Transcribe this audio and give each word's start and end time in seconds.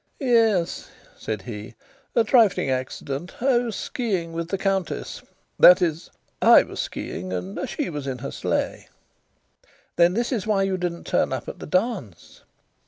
"Yes," 0.19 0.89
said 1.15 1.43
he. 1.43 1.75
"A 2.15 2.23
trifling 2.23 2.71
accident. 2.71 3.35
I 3.39 3.59
was 3.59 3.75
ski 3.75 4.15
ing 4.19 4.33
with 4.33 4.47
the 4.47 4.57
Countess. 4.57 5.21
That 5.59 5.79
is, 5.79 6.09
I 6.41 6.63
was 6.63 6.79
ski 6.79 7.11
ing 7.19 7.31
and 7.31 7.59
she 7.69 7.87
was 7.91 8.07
in 8.07 8.17
her 8.17 8.31
sleigh." 8.31 8.87
"Then 9.97 10.15
this 10.15 10.31
is 10.31 10.47
why 10.47 10.63
you 10.63 10.75
didn't 10.77 11.03
turn 11.05 11.31
up 11.31 11.47
at 11.47 11.59
the 11.59 11.67
dance?" 11.67 12.41